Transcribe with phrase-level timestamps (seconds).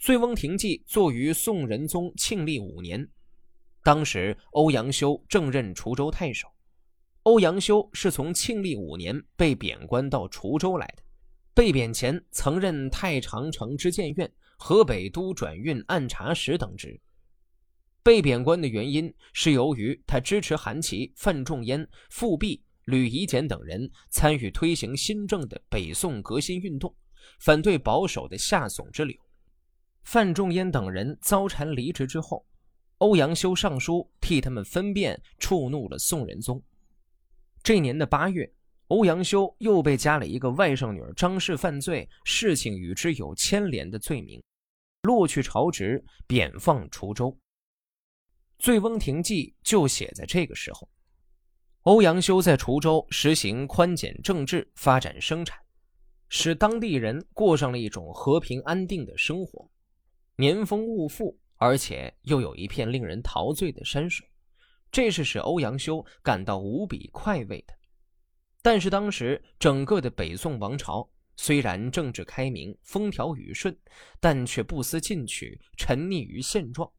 [0.00, 3.06] 醉翁亭记作于宋仁宗庆历五年，
[3.84, 6.48] 当时欧阳修正任滁州太守。
[7.24, 11.02] 欧阳修是从庆历五年被贬官到滁州来的，
[11.52, 16.98] 被贬前曾任太常城知谏院、河北都转运按察使等职。
[18.02, 26.96] 被贬官的原因是由于他支持韩琦、范仲淹、富弼、吕夷简等人参与推行新政的北宋革新运动，
[27.38, 29.14] 反对保守的夏宋之流。
[30.02, 32.44] 范仲淹等人遭谗离职之后，
[32.98, 36.62] 欧阳修上书替他们分辨，触怒了宋仁宗。
[37.62, 38.50] 这年的八月，
[38.88, 44.42] 欧阳修又被加了一个外甥女张氏犯罪，事情与之有牵连的罪名，
[45.02, 47.30] 落去朝职，贬放滁州。
[48.58, 50.88] 《醉翁亭记》就写在这个时候。
[51.82, 55.58] 欧阳修在滁州实行宽简政治，发展生产，
[56.28, 59.66] 使当地人过上了一种和平安定的生活。
[60.40, 64.26] 年丰物富，而且又有一片令人陶醉的山水，
[64.90, 67.74] 这是使欧阳修感到无比快慰的。
[68.62, 73.78] 但是当时整个的北宋王朝虽然政治开明、风调雨顺，
[74.18, 76.90] 但却不思进取，沉溺于现状。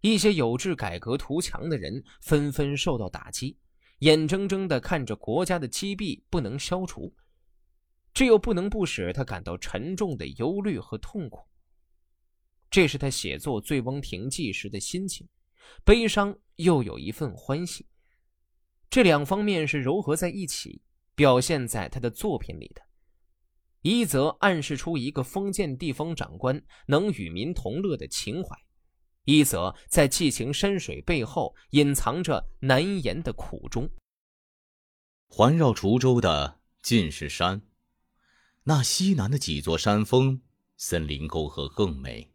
[0.00, 3.56] 一些有志改革图强的人纷纷受到打击，
[4.00, 7.14] 眼睁睁地看着国家的积弊不能消除，
[8.12, 11.46] 这又不能不使他感到沉重的忧虑和痛苦。
[12.70, 15.26] 这是他写作《醉翁亭记》时的心情，
[15.84, 17.86] 悲伤又有一份欢喜，
[18.90, 20.82] 这两方面是糅合在一起，
[21.14, 22.82] 表现在他的作品里的。
[23.82, 28.54] 一则暗示出一个封建地方长官能与民同乐的情怀，
[29.24, 33.88] 一则在寄情山水背后隐藏着难言的苦衷。
[35.26, 37.62] 环绕滁州的尽是山，
[38.64, 40.42] 那西南的几座山峰，
[40.76, 42.32] 森林沟壑更美。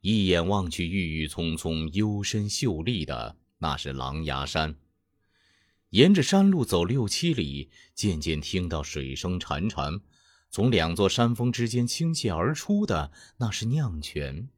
[0.00, 4.74] 一眼望去，郁郁葱葱、幽深秀丽的，那是狼牙山。
[5.90, 10.00] 沿着山路走六七里，渐渐听到水声潺潺，
[10.48, 14.48] 从两座山峰之间倾泻而出的，那是酿泉。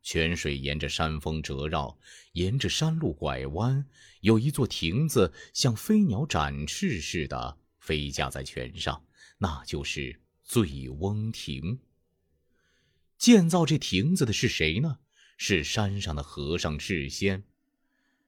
[0.00, 1.98] 泉水沿着山峰折绕，
[2.32, 3.84] 沿着山路拐弯，
[4.20, 9.04] 有一座亭子，像飞鸟展翅似的飞架在泉上，
[9.38, 11.80] 那就是醉翁亭。
[13.22, 14.98] 建造这亭子的是谁呢？
[15.36, 17.44] 是山上的和尚智仙。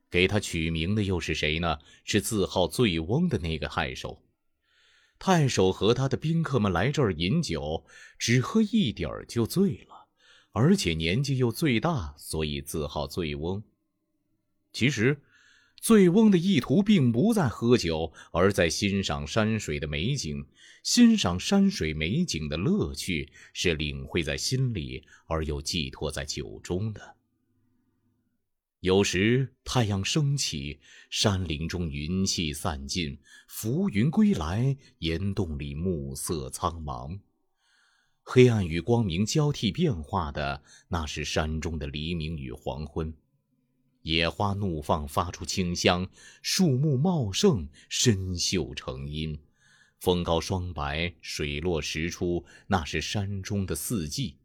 [0.09, 1.81] 给他取名的又是谁呢？
[2.05, 4.23] 是自号醉翁的那个太守。
[5.19, 7.85] 太守和他的宾客们来这儿饮酒，
[8.21, 10.07] 只喝一点儿就醉了，
[10.53, 13.65] 而且年纪又最大，所以自号醉翁。
[14.73, 15.21] 其实。
[15.85, 20.47] 醉翁的意图并不在喝酒，而在欣赏山水的美景。
[20.83, 27.17] 欣赏山水美景的乐趣是领会在心里，而又寄托在酒中的。
[28.81, 30.81] 有时太阳升起，
[31.11, 37.21] 山林中云气散尽，浮云归来，岩洞里暮色苍茫，
[38.23, 43.15] 黑暗与光明交替变化的，那是山中的黎明与黄昏。
[44.05, 46.07] 野花怒放，发出清香；
[46.43, 49.39] 树木茂盛，深秀成荫。
[49.99, 54.37] 风高霜白，水落石出，那是山中的四季。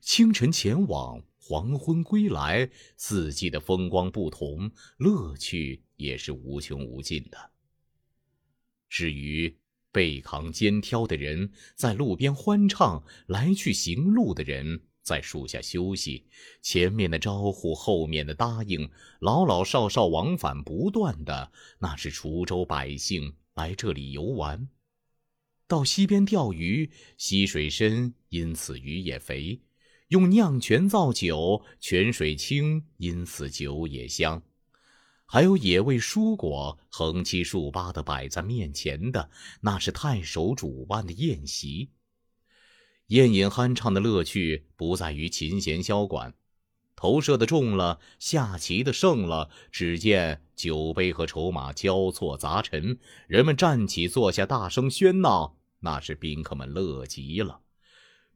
[0.00, 7.52] 清晨前往，黄昏归来，四季的风光不同，乐趣也是无穷无尽的。
[8.88, 9.56] 至于
[9.92, 14.82] 背扛肩挑的人，在路边欢唱；来去行路的人。
[15.02, 16.26] 在树下休息，
[16.62, 18.90] 前面的招呼，后面的答应，
[19.20, 24.68] 老老少少往返不断的，那是滁州百姓来这里游玩。
[25.66, 29.60] 到溪边钓鱼，溪水深，因此鱼也肥；
[30.08, 34.42] 用酿泉造酒，泉水清，因此酒也香。
[35.26, 39.30] 还有野味蔬果，横七竖八的摆在面前的，
[39.60, 41.92] 那是太守主办的宴席。
[43.10, 46.32] 宴饮酣畅的乐趣不在于琴弦箫管，
[46.94, 49.50] 投射的中了，下棋的胜了。
[49.72, 57.62] 只见酒杯和筹码交错杂陈，人们站起坐下，大声喧闹，那是宾客们乐极了。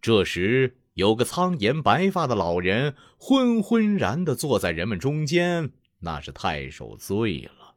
[0.01, 5.71] 这时，有个苍颜白发的老人昏昏然地坐在人们中间，
[6.01, 7.77] 那是太守醉了。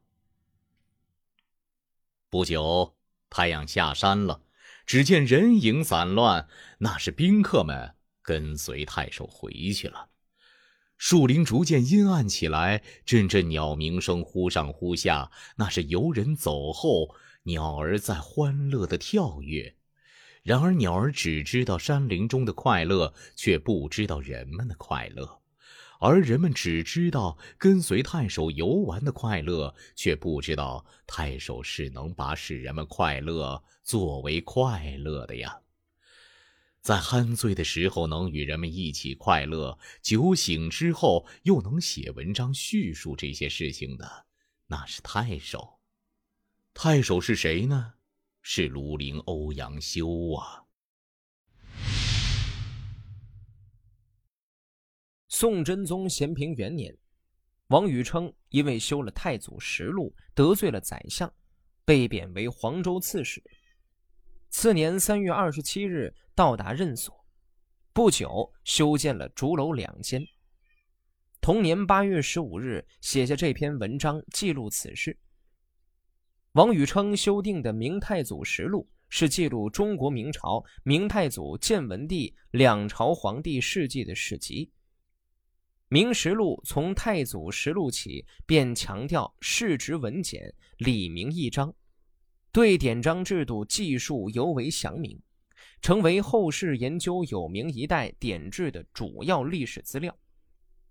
[2.32, 2.96] 不久，
[3.30, 4.42] 太阳下山了。
[4.88, 6.48] 只见人影散乱，
[6.80, 10.10] 那是宾客们跟随太守回去了。
[10.98, 17.14] 树林逐渐阴暗起来，阵阵鸟鸣声忽上忽下，那是游人走后，
[17.44, 19.76] 鸟儿在欢乐的跳跃。
[20.42, 25.42] 然而鸟儿只知道山林中的快乐，却不知道人们的快乐；
[26.00, 35.60] 而人们只知道跟随太守游玩的快乐，却不知道太守是能把使人们快乐作为快乐的呀。
[36.82, 44.26] 在酣醉的时候能与人们一起快乐，酒醒之后又能写文章叙述这些事情的，
[44.68, 45.80] 那是太守。
[46.74, 47.96] 太守是谁呢？
[48.42, 50.67] 是庐陵欧阳修啊。
[55.40, 56.98] 宋真宗咸平元年，
[57.68, 61.32] 王宇称因为修了太祖实录，得罪了宰相，
[61.86, 63.40] 被贬为黄州刺史。
[64.50, 67.24] 次年三月二十七日到达任所，
[67.94, 70.26] 不久修建了竹楼两间。
[71.40, 75.16] 同年八月十五日写下这篇文章记录此事。
[76.54, 84.66] 王宇称修订的《明太祖实录》是记录中国明朝明太祖建文帝两朝皇帝事迹的史籍。
[85.90, 91.74] 《明实录》从太祖实录起便强调事直文简，理明义章。
[92.52, 95.18] 对典章制度记述尤为详明，
[95.82, 100.12] 成为后世研究有明一代典制的主要历史资料。《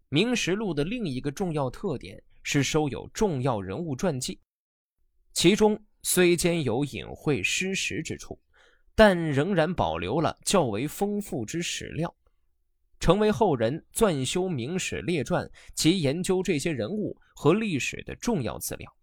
[0.09, 4.41] 明实录》的另一个重要特点是收有重要人物传记，
[5.35, 8.41] 其中虽兼有隐晦失实之处，
[8.95, 12.17] 但仍然保留了较为丰富之史料，
[12.99, 15.45] 成为后人撰修《明史列传》
[15.75, 18.97] 及研究这些人物和历史的重要资料。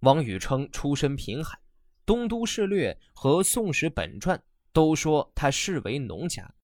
[0.00, 1.58] 王禹称出身贫寒，
[2.04, 4.38] 《东都事略》和《宋史本传》
[4.72, 6.54] 都说他世为农家。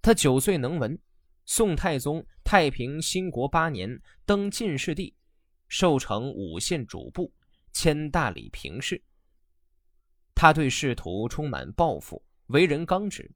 [0.00, 0.98] 他九岁能文，
[1.44, 5.14] 宋太宗太平兴国八年登进士第，
[5.66, 7.32] 授成五县主簿，
[7.72, 9.02] 迁大理平事。
[10.34, 13.28] 他对仕途充满抱负，为人刚直，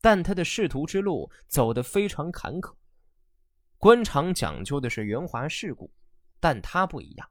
[0.00, 2.74] 但他的仕途之路走得非常坎坷。
[3.78, 5.90] 官场讲究的是圆滑世故，
[6.40, 7.28] 但他不一样。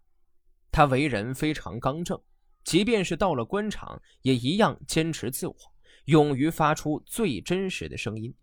[0.72, 2.22] 他为人非常刚正，
[2.64, 5.56] 即便是到了官场，也一样坚持自我，
[6.06, 8.34] 勇于发出最真实的声音。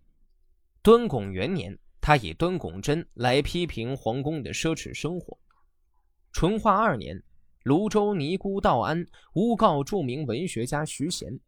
[0.82, 5.38] 端拱元年，他以端拱真来批评皇宫的奢侈生活。
[6.32, 7.22] 淳化二年，
[7.62, 11.38] 泸州尼姑道安诬告著名文学家徐贤，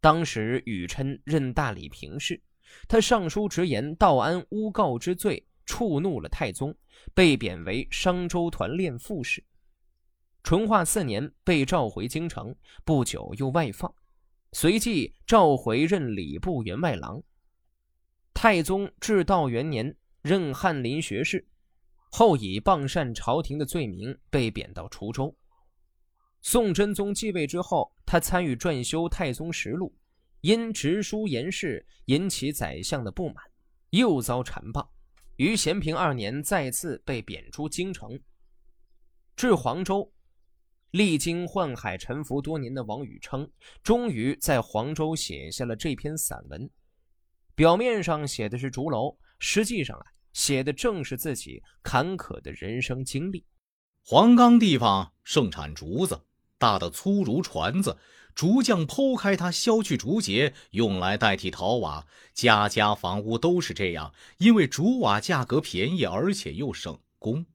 [0.00, 2.40] 当时宇琛任大理平事，
[2.86, 6.74] 他上书直言道安诬告之罪，触怒了太宗，
[7.14, 9.44] 被贬为商州团练副使。
[10.44, 12.54] 淳化四年被召回京城，
[12.84, 13.92] 不久又外放，
[14.52, 17.22] 随即召回任礼部员外郎。
[18.32, 21.46] 太宗至道元年任翰林学士，
[22.10, 25.36] 后以谤善朝廷的罪名被贬到滁州。
[26.50, 29.94] 宋真宗继位之后，他参与撰修《太宗实录》，
[30.40, 33.36] 因直书言事引起宰相的不满，
[33.90, 34.88] 又遭谗谤，
[35.36, 38.18] 于咸平二年再次被贬出京城，
[39.36, 40.10] 至黄州。
[40.92, 43.46] 历经宦海沉浮多年的王禹称，
[43.82, 46.70] 终于在黄州写下了这篇散文。
[47.54, 53.44] 表面上写的是竹楼，实际上啊，写的正是自己坎坷的人生经历。
[54.02, 56.18] 黄冈地方盛产竹子，
[56.58, 57.96] 大的粗如船子，
[58.34, 62.06] 竹匠剖开它，削去竹节，用来代替陶瓦。
[62.34, 67.46] 家家房屋都是这样，因为竹瓦价格便宜，而且又省工。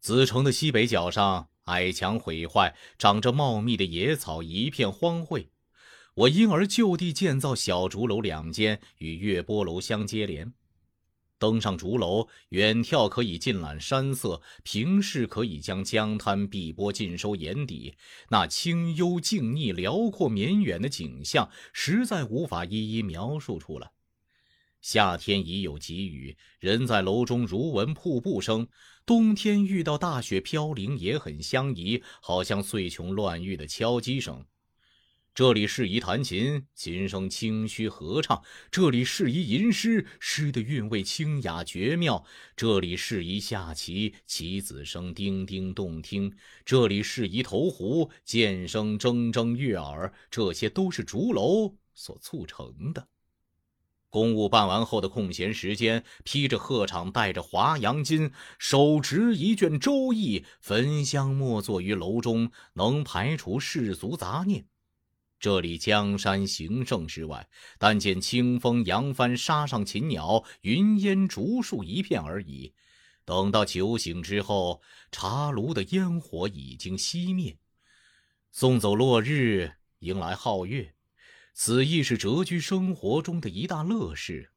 [0.00, 1.48] 子城的西北角上。
[1.66, 5.48] 矮墙毁坏，长着茂密的野草，一片荒废。
[6.14, 10.52] 我因而就地建造小竹楼两间，与月波楼相接连。
[11.38, 17.94] 登上竹楼，远眺可以尽览山色，平视可以将江滩碧波尽收眼底。
[18.30, 23.90] 那清幽静谧、辽阔绵远的景象，实在无法一一描述出来。
[24.80, 28.66] 夏天已有急雨，人在楼中如闻瀑布声；
[29.04, 34.46] 冬天遇到大雪飘零，也很相宜，好像碎琼乱玉的敲击声。
[35.36, 42.24] 这里适宜弹琴，琴声清虚合唱；这里适宜吟诗，诗的韵味清雅绝妙；
[42.56, 46.30] 这里适宜下棋，棋子声叮叮动听；
[46.64, 50.10] 这里适宜投壶，剑声铮铮悦耳。
[50.30, 53.06] 这些都是竹楼所促成的。
[54.08, 64.64] 公务办完后的空闲时间，披着鹤氅，戴着华阳巾，手执一卷《周易》，焚香默坐于楼中，能排除世俗杂念。
[65.38, 72.74] 这里江山形胜之外，但见清风扬帆，沙上禽鸟，云烟竹树一片而已。
[73.24, 77.58] 等到酒醒之后，茶炉的烟火已经熄灭，
[78.50, 80.94] 送走落日，迎来皓月。
[81.52, 84.52] 此亦是谪居生活中的一大乐事。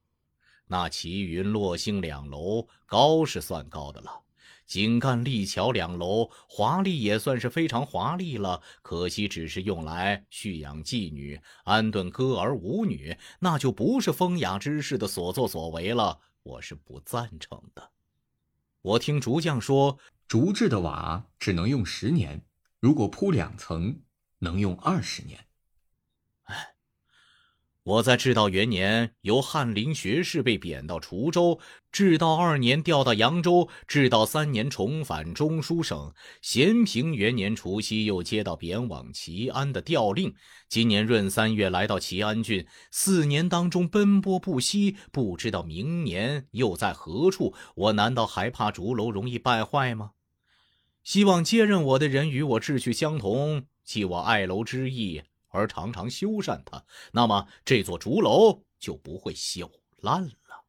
[0.67, 4.21] 那齐云落星两楼高是算高的了，
[4.69, 8.61] 井干立桥两楼华丽也算是非常华丽了。
[8.83, 16.19] 可惜只是用来蓄养妓女、安顿歌儿舞女，那就不是风雅之士的所作所为了。
[16.43, 17.89] 我是不赞成的。
[18.83, 19.97] 我听竹匠说，
[20.27, 22.45] 竹制的瓦只能用十年，
[22.79, 23.99] 如果铺两层，
[24.37, 25.47] 能用二十年。
[27.83, 31.59] 我在至道元年由翰林学士被贬到滁州，
[31.91, 40.35] 至道二年调到扬州，至道三年重返中书省，咸平元年除夕又接到贬往齐安的调令。
[40.67, 47.55] 今年闰三月来到齐安郡，四年当中奔波不息，不知道明年又在何处。
[47.75, 50.11] 我难道还怕竹楼容易败坏吗？
[51.03, 55.23] 希望接任我的人与我志趣相同，系我爱楼之意。
[55.49, 60.65] 而常常修缮它，那么这座竹楼就不会朽烂了。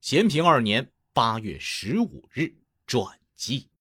[0.00, 2.54] 咸平二年八月十五日，
[2.86, 3.71] 转机。